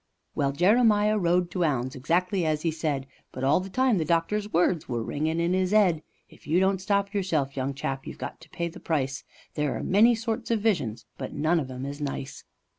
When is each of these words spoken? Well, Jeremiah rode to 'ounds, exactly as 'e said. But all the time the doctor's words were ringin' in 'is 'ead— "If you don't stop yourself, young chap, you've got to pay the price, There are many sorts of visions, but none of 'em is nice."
Well, 0.33 0.51
Jeremiah 0.51 1.15
rode 1.15 1.51
to 1.51 1.63
'ounds, 1.63 1.95
exactly 1.95 2.43
as 2.43 2.65
'e 2.65 2.71
said. 2.71 3.05
But 3.31 3.43
all 3.43 3.59
the 3.59 3.69
time 3.69 3.99
the 3.99 4.03
doctor's 4.03 4.51
words 4.51 4.89
were 4.89 5.03
ringin' 5.03 5.39
in 5.39 5.53
'is 5.53 5.71
'ead— 5.75 6.01
"If 6.27 6.47
you 6.47 6.59
don't 6.59 6.81
stop 6.81 7.13
yourself, 7.13 7.55
young 7.55 7.75
chap, 7.75 8.07
you've 8.07 8.17
got 8.17 8.41
to 8.41 8.49
pay 8.49 8.67
the 8.67 8.79
price, 8.79 9.23
There 9.53 9.77
are 9.77 9.83
many 9.83 10.15
sorts 10.15 10.49
of 10.49 10.59
visions, 10.59 11.05
but 11.19 11.33
none 11.33 11.59
of 11.59 11.69
'em 11.69 11.85
is 11.85 12.01
nice." 12.01 12.45